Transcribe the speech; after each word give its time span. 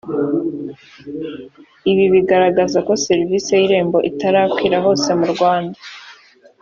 ibi 1.91 2.05
bigaragaza 2.13 2.77
ko 2.87 2.93
serivisi 3.05 3.49
y 3.53 3.61
irembo 3.65 3.97
itarakwira 4.11 4.77
hose 4.85 5.09
mu 5.19 5.27
rwanda 5.33 5.77